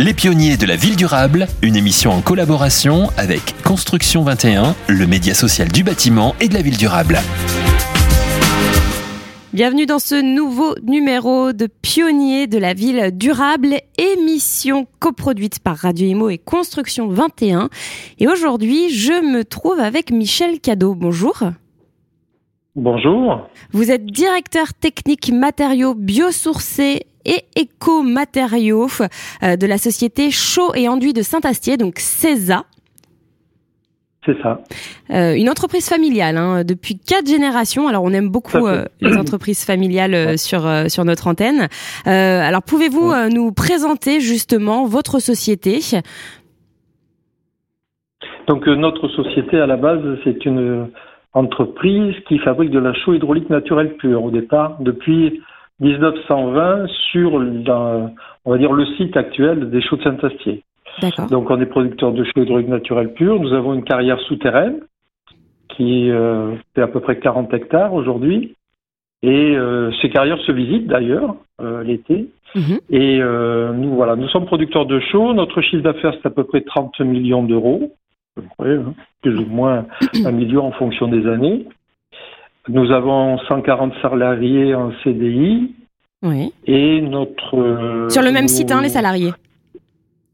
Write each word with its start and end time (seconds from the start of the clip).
Les 0.00 0.12
pionniers 0.12 0.56
de 0.56 0.66
la 0.66 0.74
ville 0.74 0.96
durable, 0.96 1.46
une 1.62 1.76
émission 1.76 2.10
en 2.10 2.20
collaboration 2.20 3.10
avec 3.16 3.54
Construction 3.62 4.24
21, 4.24 4.74
le 4.88 5.06
média 5.06 5.34
social 5.34 5.68
du 5.68 5.84
bâtiment 5.84 6.34
et 6.40 6.48
de 6.48 6.54
la 6.54 6.62
ville 6.62 6.76
durable. 6.76 7.16
Bienvenue 9.52 9.86
dans 9.86 10.00
ce 10.00 10.20
nouveau 10.20 10.74
numéro 10.82 11.52
de 11.52 11.68
Pionniers 11.80 12.48
de 12.48 12.58
la 12.58 12.74
ville 12.74 13.16
durable, 13.16 13.76
émission 13.96 14.88
coproduite 14.98 15.60
par 15.60 15.76
Radio 15.76 16.08
Imo 16.08 16.28
et 16.28 16.38
Construction 16.38 17.06
21. 17.06 17.68
Et 18.18 18.26
aujourd'hui, 18.26 18.90
je 18.90 19.12
me 19.12 19.44
trouve 19.44 19.78
avec 19.78 20.10
Michel 20.10 20.58
Cadeau. 20.58 20.96
Bonjour. 20.96 21.38
Bonjour. 22.74 23.48
Vous 23.70 23.92
êtes 23.92 24.06
directeur 24.06 24.74
technique 24.74 25.30
matériaux 25.30 25.94
biosourcés 25.94 27.06
et 27.24 27.44
éco-matériaux 27.56 28.88
euh, 29.42 29.56
de 29.56 29.66
la 29.66 29.78
société 29.78 30.30
Chaud 30.30 30.72
et 30.74 30.88
Enduit 30.88 31.12
de 31.12 31.22
Saint-Astier, 31.22 31.76
donc 31.76 31.98
CESA. 31.98 32.64
C'est 34.24 34.40
ça. 34.40 34.60
Euh, 35.10 35.34
une 35.34 35.50
entreprise 35.50 35.88
familiale 35.88 36.36
hein, 36.36 36.64
depuis 36.64 36.98
quatre 36.98 37.28
générations. 37.28 37.88
Alors 37.88 38.04
on 38.04 38.10
aime 38.10 38.30
beaucoup 38.30 38.66
euh, 38.66 38.84
les 39.00 39.16
entreprises 39.18 39.64
familiales 39.64 40.14
euh, 40.14 40.36
sur 40.36 40.62
sur 40.88 41.04
notre 41.04 41.26
antenne. 41.26 41.68
Alors 42.06 42.62
pouvez-vous 42.62 43.12
nous 43.30 43.52
présenter 43.52 44.20
justement 44.20 44.86
votre 44.86 45.18
société? 45.18 45.80
Donc 48.48 48.66
notre 48.66 49.08
société 49.08 49.58
à 49.58 49.66
la 49.66 49.76
base 49.76 50.02
c'est 50.24 50.44
une 50.44 50.88
entreprise 51.32 52.14
qui 52.28 52.38
fabrique 52.38 52.70
de 52.70 52.78
la 52.78 52.94
chaux 52.94 53.14
hydraulique 53.14 53.50
naturelle 53.50 53.94
pure 53.96 54.24
au 54.24 54.30
départ 54.30 54.76
depuis 54.80 55.40
1920 55.80 56.86
sur 57.10 57.34
on 57.34 58.50
va 58.50 58.58
dire 58.58 58.72
le 58.72 58.86
site 58.96 59.16
actuel 59.16 59.70
des 59.70 59.82
chaux 59.82 59.96
de 59.96 60.02
Saint-Astier. 60.02 60.62
Donc 61.30 61.50
on 61.50 61.60
est 61.60 61.66
producteur 61.66 62.12
de 62.12 62.24
chaux 62.24 62.42
hydraulique 62.42 62.68
naturelle 62.68 63.12
pure. 63.14 63.40
Nous 63.40 63.52
avons 63.52 63.74
une 63.74 63.84
carrière 63.84 64.20
souterraine 64.20 64.80
qui 65.68 66.10
euh, 66.10 66.54
fait 66.74 66.82
à 66.82 66.86
peu 66.86 67.00
près 67.00 67.18
40 67.18 67.52
hectares 67.52 67.94
aujourd'hui. 67.94 68.54
Et 69.22 69.56
euh, 69.56 69.90
ces 70.02 70.10
carrières 70.10 70.38
se 70.40 70.52
visitent 70.52 70.86
d'ailleurs 70.86 71.36
euh, 71.60 71.82
l'été. 71.82 72.28
Mhm. 72.54 72.78
Et 72.90 73.18
nous 73.18 73.94
voilà, 73.94 74.14
nous 74.14 74.28
sommes 74.28 74.46
producteurs 74.46 74.86
de 74.86 75.00
chaux. 75.00 75.34
Notre 75.34 75.60
chiffre 75.60 75.82
d'affaires 75.82 76.14
c'est 76.22 76.26
à 76.28 76.30
peu 76.30 76.44
près 76.44 76.60
30 76.60 77.00
millions 77.00 77.42
d'euros, 77.42 77.92
hein, 78.60 78.92
plus 79.22 79.36
ou 79.36 79.46
moins 79.46 79.86
un 80.24 80.30
million 80.30 80.64
en 80.64 80.72
fonction 80.72 81.08
des 81.08 81.26
années. 81.26 81.66
Nous 82.68 82.90
avons 82.92 83.38
140 83.38 83.92
salariés 84.00 84.74
en 84.74 84.90
CDI 85.02 85.74
Oui. 86.22 86.52
et 86.66 87.00
notre 87.02 87.56
euh, 87.58 88.08
Sur 88.08 88.22
le 88.22 88.32
même 88.32 88.42
nous- 88.42 88.48
site, 88.48 88.72
hein, 88.72 88.80
les 88.82 88.88
salariés. 88.88 89.32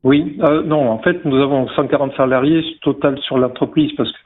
Oui, 0.03 0.39
euh, 0.43 0.63
non, 0.63 0.89
en 0.91 0.99
fait, 1.01 1.25
nous 1.27 1.37
avons 1.37 1.69
140 1.69 2.15
salariés 2.17 2.63
total 2.83 3.19
sur 3.19 3.37
l'entreprise 3.37 3.93
parce 3.97 4.11
que 4.11 4.17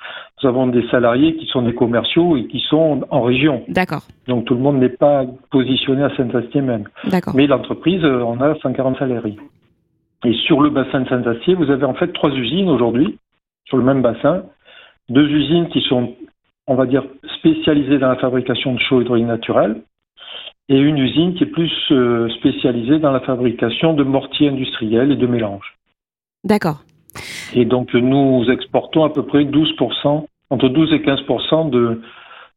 nous 0.43 0.49
avons 0.49 0.67
des 0.69 0.87
salariés 0.89 1.35
qui 1.37 1.47
sont 1.47 1.63
des 1.63 1.75
commerciaux 1.75 2.37
et 2.37 2.47
qui 2.47 2.61
sont 2.69 3.01
en 3.11 3.23
région. 3.23 3.65
D'accord. 3.69 4.03
Donc 4.29 4.45
tout 4.45 4.55
le 4.55 4.61
monde 4.61 4.79
n'est 4.79 4.89
pas 4.91 5.25
positionné 5.51 6.05
à 6.05 6.15
Saint-Astier 6.17 6.61
même. 6.61 6.85
D'accord. 7.07 7.35
Mais 7.35 7.47
l'entreprise, 7.49 8.05
euh, 8.05 8.21
on 8.23 8.41
a 8.41 8.55
140 8.61 8.99
salariés. 8.99 9.39
Et 10.25 10.33
sur 10.47 10.61
le 10.61 10.71
bassin 10.71 11.01
de 11.01 11.09
Saint-Astier, 11.09 11.55
vous 11.55 11.71
avez 11.71 11.85
en 11.87 11.95
fait 11.95 12.13
trois 12.13 12.31
usines 12.31 12.69
aujourd'hui, 12.69 13.19
sur 13.65 13.77
le 13.79 13.83
même 13.85 14.01
bassin. 14.03 14.43
Deux 15.09 15.29
usines 15.29 15.69
qui 15.69 15.81
sont, 15.83 16.15
on 16.67 16.75
va 16.75 16.87
dire, 16.87 17.05
spécialisées 17.39 17.99
dans 17.99 18.09
la 18.09 18.17
fabrication 18.17 18.75
de 18.75 18.81
chaux 18.81 19.01
hydraulique 19.01 19.27
naturelle 19.27 19.83
et 20.69 20.79
une 20.79 20.99
usine 20.99 21.35
qui 21.35 21.45
est 21.45 21.49
plus 21.49 21.73
euh, 21.91 22.29
spécialisée 22.39 22.99
dans 22.99 23.13
la 23.13 23.21
fabrication 23.21 23.93
de 23.93 24.03
mortiers 24.03 24.49
industriels 24.49 25.13
et 25.13 25.17
de 25.17 25.27
mélanges. 25.27 25.77
D'accord. 26.43 26.83
Et 27.55 27.65
donc 27.65 27.93
nous 27.95 28.45
exportons 28.51 29.05
à 29.05 29.11
peu 29.11 29.25
près 29.25 29.45
12%, 29.45 30.27
entre 30.51 30.69
12 30.69 30.93
et 30.93 30.99
15% 31.01 31.71
de, 31.71 32.01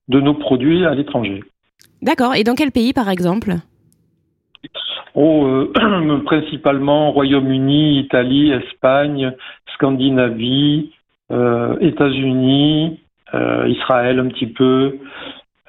de 0.07 0.19
nos 0.21 0.33
produits 0.33 0.85
à 0.85 0.95
l'étranger. 0.95 1.43
D'accord. 2.01 2.35
Et 2.35 2.43
dans 2.43 2.55
quel 2.55 2.71
pays, 2.71 2.93
par 2.93 3.09
exemple? 3.09 3.55
Oh, 5.15 5.45
euh, 5.45 6.21
principalement 6.25 7.11
Royaume-Uni, 7.11 7.99
Italie, 7.99 8.51
Espagne, 8.51 9.33
Scandinavie, 9.73 10.91
euh, 11.31 11.77
États-Unis, 11.79 12.99
Israël 13.67 14.19
un 14.19 14.27
petit 14.27 14.47
peu, 14.47 14.97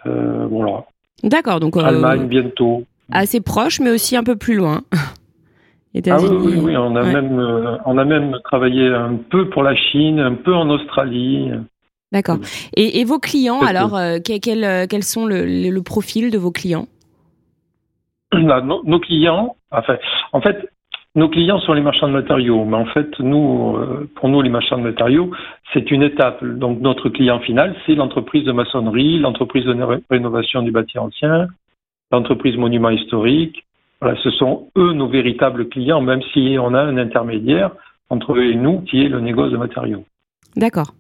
euh, 0.07 0.47
voilà. 0.51 0.85
D'accord. 1.23 1.61
Donc 1.61 1.77
euh, 1.77 1.81
Allemagne 1.81 2.27
bientôt. 2.29 2.85
assez 3.11 3.41
proche, 3.41 3.81
mais 3.81 3.91
aussi 3.91 4.17
un 4.17 4.25
peu 4.25 4.37
plus 4.37 4.55
loin. 4.55 4.83
Ah 6.11 6.19
oui, 6.21 6.29
oui, 6.31 6.61
oui, 6.63 6.77
on 6.77 6.95
a 6.95 7.03
Ouais. 7.03 7.13
même 7.13 7.41
euh, 7.41 7.77
on 7.85 7.99
a 7.99 8.05
même 8.05 8.37
travaillé 8.45 8.87
un 8.87 9.17
peu 9.17 9.49
pour 9.49 9.65
la 9.65 9.75
Chine, 9.75 10.21
un 10.21 10.35
peu 10.35 10.55
en 10.55 10.69
Australie. 10.71 11.51
D'accord. 12.13 12.37
Et, 12.77 13.01
et 13.01 13.05
vos 13.05 13.19
clients, 13.19 13.61
alors, 13.63 13.97
euh, 13.97 14.19
que- 14.21 14.39
quel, 14.39 14.63
euh, 14.65 14.87
quels 14.89 15.03
sont 15.03 15.27
le, 15.27 15.45
le- 15.45 15.71
le 15.71 15.83
profil 15.83 16.31
de 16.31 16.39
vos 16.39 16.53
clients? 16.53 16.87
Là, 18.33 18.61
nos, 18.61 18.85
nos 18.85 19.01
clients, 19.01 19.57
enfin, 19.71 19.97
en 20.33 20.41
fait, 20.41 20.69
nos 21.19 21.29
clients 21.29 21.59
sont 21.59 21.73
les 21.73 21.83
marchands 21.83 22.09
de 22.09 22.13
matériaux, 22.13 22.65
mais 22.65 22.77
en 22.77 22.87
fait, 22.87 23.11
nous, 23.19 23.77
euh, 23.77 24.09
pour 24.15 24.29
nous, 24.29 24.41
les 24.41 24.51
marchands 24.51 24.79
de 24.79 24.85
matériaux, 24.85 25.31
c'est 25.73 25.91
une 25.91 26.03
étape. 26.03 26.43
Donc, 26.45 26.81
notre 26.81 27.09
client 27.09 27.41
final, 27.41 27.75
c'est 27.85 27.97
l'entreprise 27.97 28.45
de 28.45 28.53
maçonnerie, 28.53 29.19
l'entreprise 29.19 29.65
de 29.65 29.73
ré- 29.83 30.03
rénovation 30.09 30.63
du 30.63 30.71
bâti 30.71 30.97
ancien, 30.99 31.49
l'entreprise 32.13 32.57
monument 32.57 32.91
historique. 32.91 33.65
Voilà, 34.01 34.17
ce 34.23 34.31
sont 34.31 34.69
eux 34.77 34.93
nos 34.93 35.09
véritables 35.09 35.69
clients, 35.69 36.01
même 36.01 36.23
si 36.33 36.57
on 36.61 36.73
a 36.73 36.83
un 36.83 36.97
intermédiaire 36.97 37.73
entre 38.11 38.35
eux 38.35 38.45
et 38.45 38.55
nous, 38.55 38.83
qui 38.83 39.03
est 39.03 39.09
le 39.09 39.21
négoce 39.21 39.51
de 39.51 39.57
matériaux. 39.57 40.05
D'accord. 40.57 40.93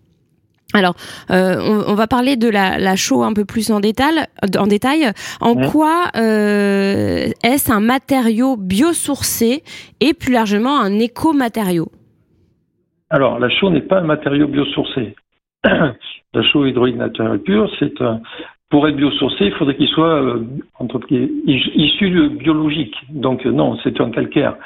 Alors, 0.75 0.95
euh, 1.31 1.57
on, 1.61 1.93
on 1.93 1.95
va 1.95 2.07
parler 2.07 2.37
de 2.37 2.49
la, 2.49 2.79
la 2.79 2.95
chaux 2.95 3.23
un 3.23 3.33
peu 3.33 3.45
plus 3.47 3.71
en 3.71 3.81
détail. 3.81 4.27
En 4.59 4.67
détail. 4.67 5.11
En 5.41 5.55
Ouais. 5.55 5.67
quoi 5.71 6.05
euh, 6.17 7.29
est-ce 7.43 7.73
un 7.73 7.81
matériau 7.81 8.57
biosourcé 8.57 9.63
et 10.01 10.13
plus 10.13 10.33
largement 10.33 10.79
un 10.79 10.99
éco-matériau? 10.99 11.89
Alors, 13.11 13.39
la 13.39 13.49
chaux 13.49 13.71
n'est 13.71 13.81
pas 13.81 14.01
un 14.01 14.05
matériau 14.05 14.47
biosourcé. 14.47 15.17
la 15.65 16.43
chaux 16.53 16.67
hydraulique 16.67 16.97
naturelle 16.97 17.41
pure, 17.41 17.71
c'est 17.79 18.01
un. 18.03 18.21
Pour 18.71 18.87
être 18.87 18.97
biosourcé, 18.97 19.47
il 19.47 19.53
faudrait 19.55 19.77
qu'il 19.77 19.89
soit 19.89 20.23
euh, 20.23 20.45
entre 20.79 21.01
issu 21.11 22.11
de 22.11 22.29
biologique. 22.29 22.95
Donc 23.09 23.47
non, 23.47 23.79
c'est 23.83 23.99
un 24.03 24.11
calcaire. 24.11 24.57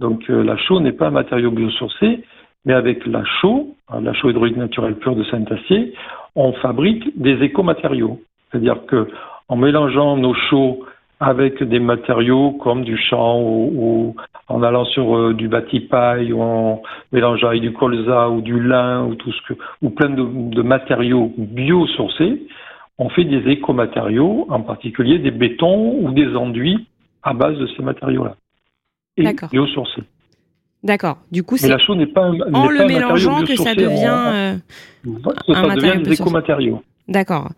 Donc 0.00 0.24
la 0.28 0.56
chaux 0.56 0.80
n'est 0.80 0.92
pas 0.92 1.08
un 1.08 1.10
matériau 1.10 1.50
biosourcé, 1.50 2.24
mais 2.64 2.74
avec 2.74 3.06
la 3.06 3.24
chaux, 3.40 3.74
hein, 3.88 4.00
la 4.00 4.12
chaux 4.12 4.30
hydraulique 4.30 4.56
naturelle 4.56 4.96
pure 4.96 5.16
de 5.16 5.24
Saint-Astier, 5.24 5.94
on 6.36 6.52
fabrique 6.54 7.18
des 7.20 7.42
écomatériaux. 7.42 8.20
C'est-à-dire 8.50 8.86
que 8.86 9.08
en 9.48 9.56
mélangeant 9.56 10.16
nos 10.16 10.34
chaux 10.34 10.84
avec 11.20 11.62
des 11.62 11.78
matériaux 11.78 12.52
comme 12.52 12.82
du 12.84 12.96
champ 12.96 13.40
ou, 13.40 13.70
ou 13.74 14.16
en 14.48 14.62
allant 14.62 14.84
sur 14.84 15.16
euh, 15.16 15.34
du 15.34 15.46
bâti-paille 15.48 16.32
ou 16.32 16.42
en 16.42 16.82
mélangeant 17.12 17.48
avec 17.48 17.62
du 17.62 17.72
colza 17.72 18.28
ou 18.28 18.40
du 18.40 18.60
lin 18.60 19.04
ou 19.04 19.14
tout 19.14 19.30
ce 19.30 19.42
que 19.48 19.58
ou 19.82 19.90
plein 19.90 20.10
de, 20.10 20.24
de 20.24 20.62
matériaux 20.62 21.32
biosourcés, 21.36 22.42
on 22.98 23.08
fait 23.08 23.24
des 23.24 23.50
écomatériaux, 23.50 24.46
en 24.48 24.60
particulier 24.62 25.18
des 25.18 25.30
bétons 25.30 25.96
ou 26.00 26.12
des 26.12 26.34
enduits 26.34 26.86
à 27.22 27.34
base 27.34 27.56
de 27.56 27.66
ces 27.68 27.82
matériaux-là. 27.82 28.34
Et 29.16 29.24
biosourcés. 29.50 30.02
D'accord. 30.82 31.18
Du 31.30 31.42
coup, 31.44 31.56
c'est 31.56 31.68
la 31.68 31.78
chaux 31.78 31.94
n'est 31.94 32.06
pas 32.06 32.22
un, 32.24 32.34
en 32.52 32.66
pas 32.66 32.72
le 32.72 32.86
mélangeant 32.86 33.42
que 33.42 33.54
ça 33.56 33.74
devient. 33.74 34.08
en- 34.10 34.32
euh, 34.32 34.54
un 35.48 35.62
matériau 35.62 35.74
devient 35.76 35.90
des 35.98 35.98
biosourcé. 36.02 36.22
écomatériaux. 36.22 36.82
D'accord. 37.08 37.50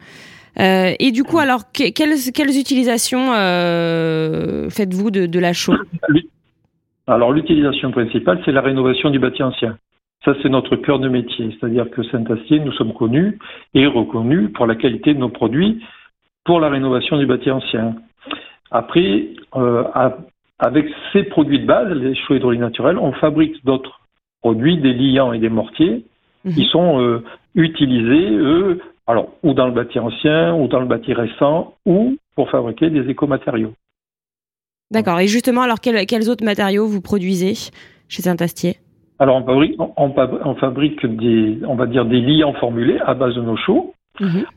Euh, 0.60 0.92
et 1.00 1.10
du 1.10 1.24
coup, 1.24 1.38
alors, 1.38 1.72
que- 1.72 1.90
quelles, 1.90 2.16
quelles 2.34 2.56
utilisations 2.58 3.32
euh, 3.34 4.68
faites-vous 4.70 5.10
de, 5.10 5.26
de 5.26 5.38
la 5.40 5.52
chaux? 5.52 5.74
Alors 7.06 7.32
l'utilisation 7.32 7.90
principale, 7.90 8.40
c'est 8.44 8.52
la 8.52 8.60
rénovation 8.62 9.10
du 9.10 9.18
bâti 9.18 9.42
ancien. 9.42 9.76
Ça, 10.24 10.32
c'est 10.42 10.48
notre 10.48 10.76
cœur 10.76 10.98
de 11.00 11.08
métier. 11.08 11.54
C'est-à-dire 11.60 11.90
que 11.90 12.02
Saint-Astier, 12.04 12.60
nous 12.60 12.72
sommes 12.72 12.94
connus 12.94 13.38
et 13.74 13.86
reconnus 13.86 14.50
pour 14.54 14.66
la 14.66 14.74
qualité 14.74 15.12
de 15.12 15.18
nos 15.18 15.28
produits 15.28 15.82
pour 16.44 16.60
la 16.60 16.70
rénovation 16.70 17.18
du 17.18 17.26
bâti 17.26 17.50
ancien. 17.50 17.96
Après, 18.70 19.28
euh, 19.56 19.84
à- 19.94 20.16
avec 20.58 20.86
ces 21.12 21.24
produits 21.24 21.60
de 21.60 21.66
base, 21.66 21.88
les 21.90 22.14
chaux 22.14 22.34
hydrauliques 22.34 22.60
naturels, 22.60 22.98
on 22.98 23.12
fabrique 23.12 23.64
d'autres 23.64 24.00
produits, 24.40 24.78
des 24.78 24.92
liants 24.92 25.32
et 25.32 25.38
des 25.38 25.48
mortiers, 25.48 26.04
qui 26.44 26.60
Mhm. 26.60 26.66
sont 26.66 27.00
euh, 27.00 27.24
utilisés, 27.54 28.30
eux, 28.30 28.80
alors, 29.06 29.28
ou 29.42 29.54
dans 29.54 29.66
le 29.66 29.72
bâti 29.72 29.98
ancien, 29.98 30.54
ou 30.54 30.68
dans 30.68 30.80
le 30.80 30.86
bâti 30.86 31.12
récent, 31.14 31.74
ou 31.86 32.16
pour 32.36 32.50
fabriquer 32.50 32.90
des 32.90 33.08
écomatériaux. 33.10 33.72
D'accord. 34.90 35.20
Et 35.20 35.26
justement, 35.26 35.62
alors, 35.62 35.80
quels, 35.80 36.04
quels 36.06 36.28
autres 36.28 36.44
matériaux 36.44 36.86
vous 36.86 37.00
produisez 37.00 37.54
chez 38.08 38.22
Saint-Astier? 38.22 38.76
Alors, 39.18 39.36
on 39.36 39.44
fabrique, 39.46 39.74
on, 39.78 39.92
on 39.96 40.54
fabrique 40.56 41.06
des, 41.06 41.60
on 41.66 41.74
va 41.74 41.86
dire, 41.86 42.04
des 42.04 42.20
liants 42.20 42.52
formulés 42.54 42.98
à 43.04 43.14
base 43.14 43.34
de 43.34 43.40
nos 43.40 43.56
chaux. 43.56 43.93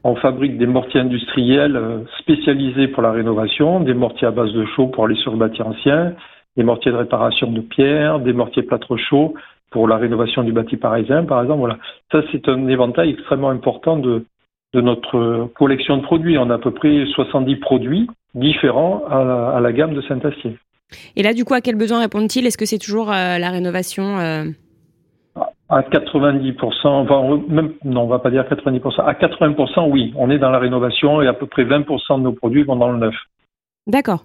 On 0.03 0.15
fabrique 0.15 0.57
des 0.57 0.67
mortiers 0.67 0.99
industriels 0.99 1.75
euh, 1.75 1.99
spécialisés 2.19 2.87
pour 2.87 3.01
la 3.01 3.11
rénovation, 3.11 3.79
des 3.79 3.95
mortiers 3.95 4.27
à 4.27 4.31
base 4.31 4.53
de 4.53 4.65
chaux 4.75 4.87
pour 4.87 5.05
aller 5.05 5.15
sur 5.15 5.31
le 5.31 5.37
bâti 5.37 5.61
ancien, 5.61 6.13
des 6.57 6.63
mortiers 6.63 6.91
de 6.91 6.97
réparation 6.97 7.51
de 7.51 7.61
pierre, 7.61 8.19
des 8.19 8.33
mortiers 8.33 8.63
plâtre 8.63 8.97
chaud 8.97 9.33
pour 9.71 9.87
la 9.87 9.97
rénovation 9.97 10.43
du 10.43 10.51
bâti 10.51 10.77
parisien, 10.77 11.23
par 11.23 11.41
exemple. 11.41 11.59
Voilà. 11.59 11.77
Ça, 12.11 12.21
c'est 12.31 12.47
un 12.47 12.67
éventail 12.67 13.11
extrêmement 13.11 13.49
important 13.49 13.97
de, 13.97 14.25
notre 14.73 15.49
collection 15.55 15.97
de 15.97 16.03
produits. 16.03 16.37
On 16.37 16.51
a 16.51 16.55
à 16.55 16.57
peu 16.59 16.69
près 16.69 17.05
70 17.15 17.55
produits 17.55 18.07
différents 18.35 19.03
à 19.09 19.59
la, 19.59 19.71
gamme 19.73 19.95
de 19.95 20.01
Saint-Acier. 20.01 20.59
Et 21.15 21.23
là, 21.23 21.33
du 21.33 21.45
coup, 21.45 21.55
à 21.55 21.61
quel 21.61 21.75
besoin 21.75 21.99
répondent-ils? 21.99 22.45
Est-ce 22.45 22.59
que 22.59 22.65
c'est 22.65 22.77
toujours 22.77 23.11
euh, 23.11 23.39
la 23.39 23.49
rénovation 23.49 24.19
euh 24.19 24.43
À 25.69 25.81
90%, 25.81 26.87
enfin, 26.87 27.41
même, 27.49 27.73
non, 27.83 28.03
on 28.03 28.07
va 28.07 28.19
pas 28.19 28.31
dire 28.31 28.43
90%. 28.43 29.01
À 29.01 29.13
80%, 29.13 29.89
oui, 29.91 30.13
on 30.15 30.29
est 30.29 30.39
dans 30.39 30.49
la 30.49 30.59
rénovation 30.59 31.21
et 31.21 31.27
à 31.27 31.33
peu 31.33 31.45
près 31.45 31.65
20% 31.65 32.19
de 32.19 32.23
nos 32.23 32.31
produits 32.31 32.63
vont 32.63 32.77
dans 32.77 32.91
le 32.91 32.97
neuf. 32.97 33.15
D'accord. 33.85 34.23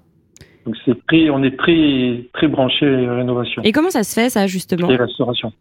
Donc 0.65 0.77
c'est 0.85 1.07
très, 1.07 1.31
on 1.31 1.43
est 1.43 1.59
très 1.59 2.29
très 2.33 2.47
branché 2.47 2.87
rénovation. 2.87 3.63
Et 3.65 3.73
comment 3.73 3.91
ça 3.91 4.05
se 4.05 4.15
fait 4.15 4.31
ça 4.31 4.47
justement? 4.47 4.89
Et 4.89 4.97
restauration. 4.97 5.53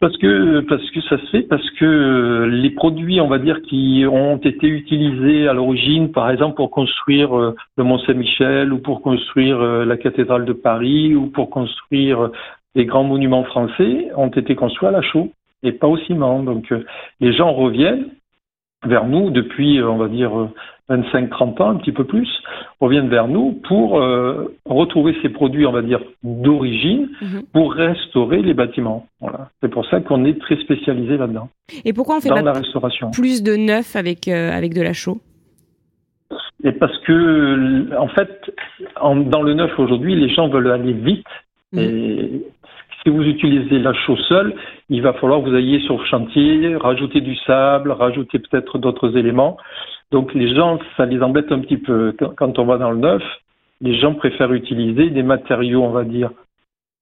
Parce 0.00 0.16
que 0.16 0.60
parce 0.60 0.90
que 0.92 1.02
ça 1.02 1.18
se 1.18 1.26
fait 1.26 1.42
parce 1.42 1.68
que 1.72 2.48
les 2.50 2.70
produits, 2.70 3.20
on 3.20 3.28
va 3.28 3.38
dire, 3.38 3.60
qui 3.60 4.06
ont 4.10 4.38
été 4.38 4.66
utilisés 4.66 5.46
à 5.46 5.52
l'origine, 5.52 6.10
par 6.10 6.30
exemple 6.30 6.56
pour 6.56 6.70
construire 6.70 7.38
euh, 7.38 7.54
le 7.76 7.84
Mont 7.84 7.98
Saint-Michel 7.98 8.72
ou 8.72 8.78
pour 8.78 9.02
construire 9.02 9.60
euh, 9.60 9.84
la 9.84 9.98
cathédrale 9.98 10.46
de 10.46 10.54
Paris 10.54 11.14
ou 11.14 11.26
pour 11.26 11.50
construire 11.50 12.30
les 12.74 12.86
grands 12.86 13.04
monuments 13.04 13.44
français, 13.44 14.10
ont 14.16 14.28
été 14.28 14.54
construits 14.54 14.88
à 14.88 14.92
la 14.92 15.02
chaux 15.02 15.30
et 15.62 15.72
pas 15.72 15.86
au 15.86 15.98
ciment. 15.98 16.42
Donc 16.42 16.70
euh, 16.72 16.84
les 17.20 17.32
gens 17.32 17.52
reviennent 17.52 18.06
vers 18.86 19.06
nous 19.06 19.30
depuis, 19.30 19.82
on 19.82 19.98
va 19.98 20.08
dire, 20.08 20.30
25-30 20.90 21.62
ans, 21.62 21.70
un 21.70 21.76
petit 21.76 21.92
peu 21.92 22.04
plus, 22.04 22.28
reviennent 22.80 23.08
vers 23.08 23.28
nous 23.28 23.52
pour 23.68 24.00
euh, 24.00 24.56
retrouver 24.64 25.16
ces 25.22 25.28
produits, 25.28 25.64
on 25.66 25.72
va 25.72 25.82
dire, 25.82 26.00
d'origine, 26.22 27.08
mhm. 27.20 27.42
pour 27.52 27.72
restaurer 27.72 28.42
les 28.42 28.54
bâtiments. 28.54 29.06
Voilà. 29.20 29.50
C'est 29.60 29.68
pour 29.68 29.86
ça 29.86 30.00
qu'on 30.00 30.24
est 30.24 30.38
très 30.40 30.56
spécialisé 30.56 31.16
là-dedans. 31.16 31.48
Et 31.84 31.92
pourquoi 31.92 32.16
on 32.16 32.20
fait 32.20 32.28
pas 32.28 32.42
la 32.42 32.52
restauration. 32.52 33.10
plus 33.12 33.42
de 33.42 33.54
neuf 33.54 33.94
avec, 33.96 34.26
euh, 34.28 34.50
avec 34.50 34.74
de 34.74 34.82
la 34.82 34.92
chaux? 34.92 35.20
Et 36.62 36.72
parce 36.72 36.96
que, 36.98 37.96
en 37.96 38.08
fait, 38.08 38.52
dans 39.00 39.42
le 39.42 39.54
neuf 39.54 39.78
aujourd'hui, 39.78 40.14
les 40.14 40.28
gens 40.28 40.48
veulent 40.48 40.70
aller 40.70 40.92
vite. 40.92 41.26
Mhm. 41.72 41.78
Et 41.78 42.42
si 43.02 43.10
vous 43.10 43.22
utilisez 43.22 43.78
la 43.78 43.92
chaux 43.94 44.16
seule, 44.28 44.54
il 44.88 45.02
va 45.02 45.12
falloir 45.14 45.42
que 45.42 45.48
vous 45.48 45.56
ayez 45.56 45.80
sur 45.80 45.98
le 45.98 46.04
chantier, 46.04 46.76
rajouter 46.76 47.20
du 47.20 47.34
sable, 47.36 47.92
rajouter 47.92 48.38
peut-être 48.38 48.78
d'autres 48.78 49.16
éléments. 49.16 49.56
Donc 50.10 50.34
les 50.34 50.54
gens, 50.54 50.78
ça 50.96 51.06
les 51.06 51.22
embête 51.22 51.50
un 51.52 51.60
petit 51.60 51.78
peu. 51.78 52.14
Quand 52.36 52.58
on 52.58 52.64
va 52.64 52.78
dans 52.78 52.90
le 52.90 52.98
neuf, 52.98 53.22
les 53.80 53.98
gens 53.98 54.14
préfèrent 54.14 54.52
utiliser 54.52 55.10
des 55.10 55.22
matériaux, 55.22 55.82
on 55.82 55.90
va 55.90 56.04
dire, 56.04 56.30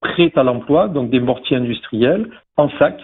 prêts 0.01 0.31
à 0.35 0.43
l'emploi, 0.43 0.87
donc 0.87 1.09
des 1.09 1.19
mortiers 1.19 1.57
industriels 1.57 2.29
en 2.55 2.69
sac, 2.77 2.99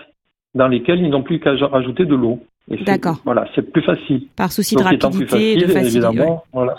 dans 0.54 0.68
lesquels 0.68 1.02
ils 1.02 1.10
n'ont 1.10 1.24
plus 1.24 1.40
qu'à 1.40 1.54
rajouter 1.56 2.06
de 2.06 2.16
l'eau. 2.16 2.40
D'accord. 2.86 3.18
Voilà, 3.26 3.48
c'est 3.54 3.72
plus 3.72 3.84
facile. 3.84 4.28
Par 4.36 4.52
souci 4.52 4.76
de 4.76 4.82
rapidité 4.82 5.54
et 5.54 5.56
de 5.58 5.68
facilité. 5.68 6.08
Évidemment, 6.08 6.44
voilà, 6.54 6.76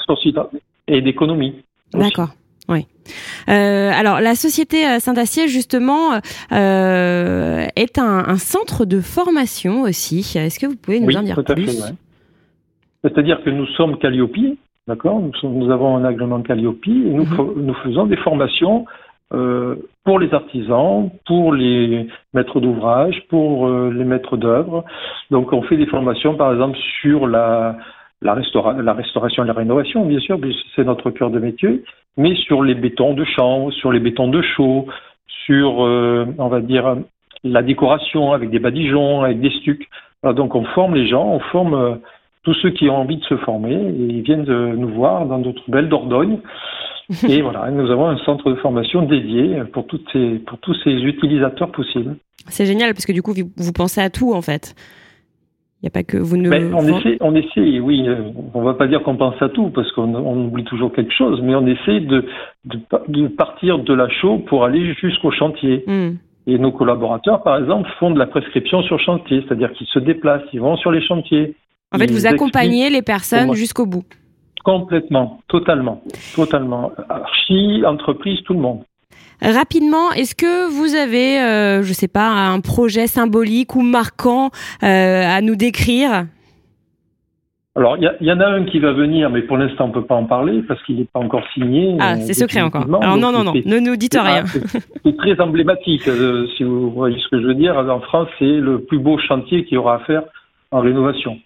et 0.88 1.00
d'économie. 1.00 1.56
D'accord. 1.92 2.30
Euh, 3.48 3.90
alors 3.92 4.20
la 4.20 4.34
société 4.34 4.86
euh, 4.86 4.98
Saint-Acier 4.98 5.48
justement 5.48 6.20
euh, 6.52 7.66
est 7.76 7.98
un, 7.98 8.36
centre 8.36 8.84
de 8.84 9.00
formation 9.00 9.82
aussi. 9.82 10.20
Est-ce 10.36 10.58
que 10.58 10.66
vous 10.66 10.76
pouvez 10.76 11.00
nous 11.00 11.16
en 11.16 11.22
dire 11.22 11.42
plus? 11.44 11.94
C'est-à-dire 13.02 13.42
que 13.44 13.50
nous 13.50 13.66
sommes 13.68 13.98
Calliope, 13.98 14.58
d'accord? 14.86 15.20
Nous, 15.20 15.70
avons 15.70 15.96
un 15.96 16.04
agrément 16.04 16.42
Calliope 16.42 16.86
et 16.86 16.90
nous, 16.90 17.24
mhm. 17.24 17.52
nous 17.56 17.74
faisons 17.74 18.06
des 18.06 18.16
formations 18.16 18.84
pour 20.04 20.18
les 20.20 20.32
artisans, 20.32 21.10
pour 21.26 21.52
les 21.52 22.06
maîtres 22.32 22.60
d'ouvrage, 22.60 23.22
pour 23.28 23.68
les 23.68 24.04
maîtres 24.04 24.36
d'œuvre. 24.36 24.84
Donc 25.30 25.52
on 25.52 25.62
fait 25.62 25.76
des 25.76 25.86
formations 25.86 26.36
par 26.36 26.52
exemple 26.52 26.78
sur 27.00 27.26
la 27.26 27.76
la, 28.22 28.34
la 28.82 28.92
restauration 28.92 29.44
et 29.44 29.46
la 29.46 29.52
rénovation, 29.52 30.04
bien 30.06 30.20
sûr, 30.20 30.38
c'est 30.74 30.84
notre 30.84 31.10
cœur 31.10 31.30
de 31.30 31.38
métier, 31.38 31.82
mais 32.16 32.34
sur 32.34 32.62
les 32.62 32.74
bétons 32.74 33.14
de 33.14 33.24
chambre, 33.24 33.72
sur 33.72 33.92
les 33.92 34.00
bétons 34.00 34.28
de 34.28 34.42
chaux, 34.42 34.86
sur, 35.44 35.84
euh, 35.84 36.26
on 36.38 36.48
va 36.48 36.60
dire, 36.60 36.96
la 37.44 37.62
décoration 37.62 38.32
avec 38.32 38.50
des 38.50 38.58
badigeons, 38.58 39.22
avec 39.22 39.40
des 39.40 39.50
stucs. 39.50 39.88
donc 40.22 40.54
on 40.54 40.64
forme 40.64 40.94
les 40.94 41.06
gens, 41.06 41.26
on 41.26 41.40
forme 41.40 41.74
euh, 41.74 41.94
tous 42.42 42.54
ceux 42.54 42.70
qui 42.70 42.88
ont 42.88 42.96
envie 42.96 43.18
de 43.18 43.24
se 43.24 43.36
former 43.38 43.74
et 43.74 44.06
ils 44.08 44.22
viennent 44.22 44.44
de 44.44 44.74
nous 44.76 44.88
voir 44.88 45.26
dans 45.26 45.38
notre 45.38 45.68
belle 45.68 45.88
Dordogne. 45.88 46.38
Et 47.28 47.40
voilà, 47.40 47.70
nous 47.70 47.88
avons 47.92 48.08
un 48.08 48.18
centre 48.18 48.50
de 48.50 48.56
formation 48.56 49.02
dédié 49.02 49.62
pour, 49.72 49.86
toutes 49.86 50.08
ces, 50.12 50.40
pour 50.40 50.58
tous 50.58 50.74
ces 50.82 50.90
utilisateurs 50.90 51.70
possibles. 51.70 52.16
C'est 52.48 52.66
génial 52.66 52.94
parce 52.94 53.06
que 53.06 53.12
du 53.12 53.22
coup, 53.22 53.32
vous 53.32 53.72
pensez 53.72 54.00
à 54.00 54.10
tout 54.10 54.32
en 54.34 54.42
fait. 54.42 54.74
N'y 55.86 55.90
a 55.90 56.02
pas 56.02 56.02
que 56.02 56.16
vous 56.16 56.36
ne. 56.36 56.50
Ben, 56.50 56.74
on, 56.74 56.82
essaie, 56.98 57.16
on 57.20 57.32
essaie, 57.36 57.78
oui. 57.78 58.08
Euh, 58.08 58.32
on 58.54 58.60
ne 58.60 58.64
va 58.64 58.74
pas 58.74 58.88
dire 58.88 59.04
qu'on 59.04 59.16
pense 59.16 59.40
à 59.40 59.48
tout 59.48 59.70
parce 59.70 59.92
qu'on 59.92 60.46
oublie 60.46 60.64
toujours 60.64 60.92
quelque 60.92 61.14
chose, 61.14 61.40
mais 61.44 61.54
on 61.54 61.64
essaie 61.64 62.00
de, 62.00 62.24
de, 62.64 63.28
partir 63.28 63.78
de 63.78 63.94
la 63.94 64.08
chaux 64.08 64.38
pour 64.38 64.64
aller 64.64 64.94
jusqu'au 64.94 65.30
chantier. 65.30 65.84
Hmm. 65.86 66.16
Et 66.48 66.58
nos 66.58 66.72
collaborateurs, 66.72 67.44
par 67.44 67.56
exemple, 67.58 67.88
font 68.00 68.10
de 68.10 68.18
la 68.18 68.26
prescription 68.26 68.82
sur 68.82 68.98
chantier, 68.98 69.44
c'est-à-dire 69.46 69.72
qu'ils 69.74 69.86
se 69.86 70.00
déplacent, 70.00 70.42
ils 70.52 70.60
vont 70.60 70.76
sur 70.76 70.90
les 70.90 71.02
chantiers. 71.06 71.54
En 71.92 71.98
fait, 71.98 72.10
vous 72.10 72.26
accompagnez 72.26 72.90
les 72.90 73.02
personnes 73.02 73.54
jusqu'au 73.54 73.86
bout. 73.86 74.04
Complètement, 74.64 75.38
totalement, 75.46 76.02
totalement. 76.34 76.90
Archi, 77.08 77.84
entreprise, 77.86 78.40
tout 78.42 78.54
le 78.54 78.60
monde. 78.60 78.80
Rapidement, 79.42 80.12
est-ce 80.12 80.34
que 80.34 80.68
vous 80.70 80.94
avez, 80.94 81.40
euh, 81.40 81.82
je 81.82 81.92
sais 81.92 82.08
pas, 82.08 82.28
un 82.28 82.60
projet 82.60 83.06
symbolique 83.06 83.76
ou 83.76 83.82
marquant 83.82 84.50
euh, 84.82 85.36
à 85.36 85.40
nous 85.42 85.56
décrire? 85.56 86.26
Alors, 87.74 87.98
il 87.98 88.10
y, 88.22 88.32
en 88.32 88.40
a 88.40 88.46
un 88.46 88.64
qui 88.64 88.78
va 88.78 88.92
venir, 88.92 89.28
mais 89.28 89.42
pour 89.42 89.58
l'instant, 89.58 89.84
on 89.84 89.88
ne 89.88 89.92
peut 89.92 90.06
pas 90.06 90.14
en 90.14 90.24
parler 90.24 90.62
parce 90.66 90.82
qu'il 90.84 90.96
n'est 90.96 91.04
pas 91.04 91.20
encore 91.20 91.42
signé. 91.52 91.94
Ah, 92.00 92.14
euh, 92.14 92.16
c'est 92.20 92.32
secret 92.32 92.62
encore. 92.62 92.86
Alors, 93.02 93.18
non, 93.18 93.30
non, 93.30 93.44
non, 93.44 93.52
ne 93.52 93.78
nous 93.78 93.96
dites 93.96 94.18
rien. 94.18 94.44
c'est 95.04 95.16
très 95.18 95.38
emblématique, 95.38 96.08
si 96.56 96.64
vous 96.64 96.90
voyez 96.90 97.18
ce 97.18 97.28
que 97.28 97.38
je 97.38 97.46
veux 97.46 97.54
dire. 97.54 97.76
En 97.76 98.00
France, 98.00 98.28
c'est 98.38 98.46
le 98.46 98.80
plus 98.80 98.98
beau 98.98 99.18
chantier 99.18 99.64
qu'il 99.64 99.74
y 99.74 99.76
aura 99.76 99.96
à 99.96 99.98
faire 100.00 100.22
en 100.70 100.80
rénovation. 100.80 101.38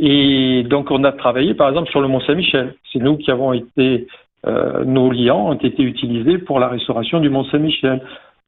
et 0.00 0.64
donc, 0.68 0.90
on 0.90 1.04
a 1.04 1.12
travaillé, 1.12 1.54
par 1.54 1.68
exemple, 1.68 1.92
sur 1.92 2.00
le 2.00 2.08
Mont-Saint-Michel. 2.08 2.74
C'est 2.92 2.98
nous 2.98 3.16
qui 3.16 3.30
avons 3.30 3.52
été 3.52 4.08
euh, 4.46 4.84
nos 4.84 5.10
liants 5.10 5.48
ont 5.48 5.54
été 5.54 5.82
utilisés 5.82 6.38
pour 6.38 6.58
la 6.58 6.68
restauration 6.68 7.20
du 7.20 7.30
Mont 7.30 7.44
Saint-Michel. 7.44 8.02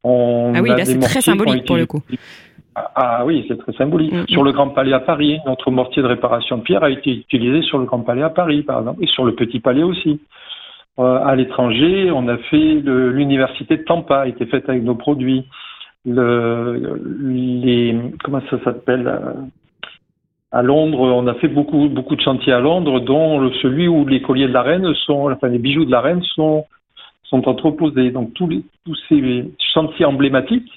ah 0.04 0.08
oui, 0.62 0.68
là 0.68 0.84
c'est 0.84 0.98
très 0.98 1.20
symbolique 1.20 1.66
pour 1.66 1.76
le 1.76 1.86
coup. 1.86 2.02
Ah, 2.78 2.90
ah, 2.94 3.24
oui, 3.24 3.44
c'est 3.48 3.56
très 3.56 3.72
symbolique. 3.72 4.12
Mm, 4.12 4.20
mm. 4.20 4.28
Sur 4.28 4.44
le 4.44 4.52
Grand 4.52 4.68
Palais 4.68 4.92
à 4.92 5.00
Paris, 5.00 5.38
notre 5.46 5.70
mortier 5.70 6.02
de 6.02 6.06
réparation 6.08 6.58
de 6.58 6.62
pierre 6.62 6.84
a 6.84 6.90
été 6.90 7.10
utilisé 7.10 7.62
sur 7.62 7.78
le 7.78 7.86
Grand 7.86 8.00
Palais 8.00 8.22
à 8.22 8.28
Paris, 8.28 8.62
par 8.62 8.80
exemple, 8.80 9.02
et 9.02 9.06
sur 9.06 9.24
le 9.24 9.34
Petit 9.34 9.60
Palais 9.60 9.82
aussi. 9.82 10.20
Euh, 10.98 11.18
à 11.24 11.34
l'étranger, 11.36 12.10
on 12.10 12.28
a 12.28 12.36
fait 12.36 12.82
l'université 12.84 13.78
de 13.78 13.82
Tampa, 13.82 14.20
a 14.20 14.26
été 14.26 14.44
faite 14.46 14.68
avec 14.68 14.82
nos 14.82 14.94
produits. 14.94 15.46
Le, 16.04 17.00
les, 17.18 17.96
comment 18.22 18.42
ça 18.50 18.62
s'appelle 18.62 19.08
euh, 19.08 19.32
à 20.52 20.62
Londres, 20.62 21.00
on 21.00 21.26
a 21.26 21.34
fait 21.34 21.48
beaucoup, 21.48 21.88
beaucoup 21.88 22.16
de 22.16 22.20
chantiers 22.20 22.52
à 22.52 22.60
Londres, 22.60 23.00
dont 23.00 23.50
celui 23.62 23.88
où 23.88 24.06
les 24.06 24.22
colliers 24.22 24.48
de 24.48 24.52
la 24.52 24.62
reine 24.62 24.94
sont, 25.06 25.30
enfin 25.30 25.48
les 25.48 25.58
bijoux 25.58 25.84
de 25.84 25.90
la 25.90 26.00
reine 26.00 26.22
sont, 26.34 26.64
sont 27.24 27.48
entreposés. 27.48 28.10
Donc 28.10 28.32
tous, 28.34 28.46
les, 28.48 28.62
tous 28.84 28.96
ces 29.08 29.44
chantiers 29.74 30.04
emblématiques, 30.04 30.70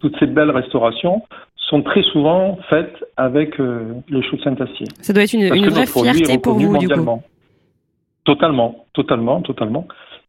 toutes 0.00 0.18
ces 0.18 0.26
belles 0.26 0.50
restaurations 0.50 1.22
sont 1.56 1.82
très 1.82 2.02
souvent 2.02 2.58
faites 2.68 2.94
avec 3.16 3.58
euh, 3.58 3.94
le 4.10 4.20
chou 4.22 4.36
de 4.36 4.42
Saint-Acier. 4.42 4.86
Ça 5.00 5.12
doit 5.12 5.22
être 5.22 5.32
une, 5.32 5.54
une 5.54 5.68
vraie 5.68 5.86
fierté 5.86 6.36
pour 6.38 6.54
vous, 6.54 6.76
du 6.76 6.88
coup. 6.88 7.20
Totalement, 8.24 8.84
totalement, 8.92 9.40
totalement. 9.40 9.86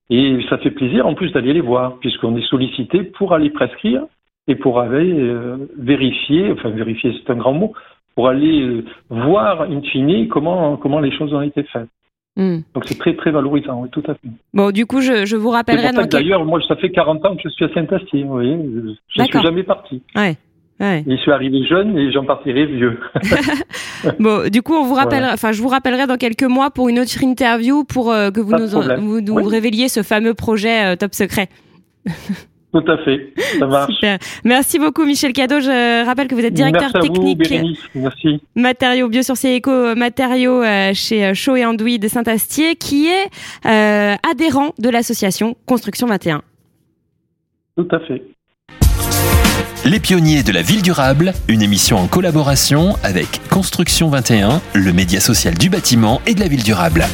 Et 0.10 0.40
ça 0.50 0.58
fait 0.60 0.72
plaisir 0.72 1.06
en 1.06 1.16
plus 1.16 1.32
d'aller 1.32 1.54
les 1.54 1.62
voir, 1.62 1.98
puisqu'on 1.98 2.36
est 2.38 2.48
sollicité 2.48 3.04
pour 3.04 3.34
aller 3.34 3.50
prescrire 3.50 4.04
et 4.48 4.56
pour 4.56 4.80
aller 4.80 5.12
euh, 5.12 5.58
vérifier, 5.78 6.52
enfin 6.52 6.70
vérifier 6.70 7.14
c'est 7.18 7.32
un 7.32 7.36
grand 7.36 7.54
mot, 7.54 7.74
pour 8.16 8.28
aller 8.28 8.62
euh, 8.62 8.86
voir 9.10 9.64
in 9.64 9.82
fine 9.82 10.28
comment, 10.28 10.78
comment 10.78 11.00
les 11.00 11.16
choses 11.16 11.34
ont 11.34 11.42
été 11.42 11.64
faites. 11.64 11.90
Hmm. 12.36 12.60
Donc 12.74 12.86
c'est 12.86 12.98
très 12.98 13.16
très 13.16 13.30
valorisant, 13.30 13.82
oui, 13.82 13.90
tout 13.92 14.04
à 14.08 14.16
fait. 14.16 14.28
Bon, 14.54 14.72
du 14.72 14.88
coup, 14.88 15.02
je, 15.02 15.26
je 15.26 15.36
vous 15.36 15.50
rappellerai. 15.50 15.92
D'ailleurs, 16.08 16.46
moi, 16.46 16.60
ça 16.68 16.76
fait 16.76 16.90
40 16.90 17.24
ans 17.26 17.36
que 17.36 17.44
je 17.44 17.50
suis 17.50 17.66
à 17.66 17.70
Saint-Astier, 17.74 18.24
vous 18.24 18.32
voyez, 18.32 18.58
je 19.16 19.22
ne 19.22 19.28
suis 19.28 19.42
jamais 19.42 19.64
parti. 19.64 20.02
Ouais. 20.16 20.36
Ouais. 20.80 21.04
je 21.08 21.16
suis 21.18 21.32
arrivé 21.32 21.64
jeune 21.66 21.96
et 21.98 22.12
j'en 22.12 22.26
partirai 22.26 22.66
vieux. 22.66 23.00
bon, 24.20 24.50
du 24.50 24.64
coup, 24.64 24.74
on 24.74 24.84
vous 24.84 24.96
rappellera, 24.96 25.32
enfin, 25.32 25.52
je 25.52 25.62
vous 25.62 25.68
rappellerai 25.68 26.08
dans 26.08 26.18
quelques 26.18 26.44
mois 26.44 26.72
pour 26.72 26.90
une 26.90 27.00
autre 27.00 27.24
interview 27.24 27.84
pour 27.84 28.12
euh, 28.12 28.32
que 28.32 28.42
vous 28.42 28.52
nous, 28.58 28.68
vous 29.00 29.22
nous 29.22 29.36
révéliez 29.36 29.88
ce 29.88 30.02
fameux 30.02 30.34
projet 30.34 30.94
euh, 30.94 30.96
Top 30.96 31.14
Secret. 31.14 31.48
Tout 32.74 32.84
à 32.92 32.98
fait, 33.04 33.34
ça 33.60 33.68
marche. 33.68 33.94
Super. 33.94 34.18
Merci 34.44 34.80
beaucoup 34.80 35.06
Michel 35.06 35.32
Cadeau. 35.32 35.60
Je 35.60 36.06
rappelle 36.06 36.28
que 36.28 36.34
vous 36.34 36.44
êtes 36.44 36.56
directeur 36.56 36.90
Merci 36.92 36.98
à 36.98 37.02
vous, 37.02 37.08
technique 37.08 37.38
Bérénice. 37.38 37.80
Merci. 37.94 38.42
matériaux 38.56 39.10
biosourcés 39.10 39.54
éco 39.54 39.94
matériaux 39.96 40.64
euh, 40.64 40.92
chez 40.96 41.24
euh, 41.24 41.34
Chaud 41.36 41.56
et 41.56 41.66
Andouille 41.66 42.00
de 42.00 42.08
Saint-Astier, 42.08 42.76
qui 42.76 43.08
est 43.08 43.30
euh, 43.68 44.16
adhérent 44.28 44.74
de 44.80 44.90
l'association 44.90 45.56
Construction 45.68 46.08
21. 46.08 46.42
Tout 47.78 47.88
à 47.92 48.00
fait. 48.00 48.24
Les 49.86 50.00
pionniers 50.00 50.42
de 50.42 50.52
la 50.52 50.64
ville 50.64 50.82
durable, 50.82 51.34
une 51.48 51.62
émission 51.62 51.98
en 51.98 52.08
collaboration 52.08 52.96
avec 53.04 53.28
Construction 53.50 54.10
21, 54.10 54.62
le 54.74 54.94
média 54.94 55.20
social 55.20 55.54
du 55.54 55.70
bâtiment 55.70 56.22
et 56.26 56.34
de 56.34 56.40
la 56.40 56.48
ville 56.48 56.64
durable. 56.64 57.06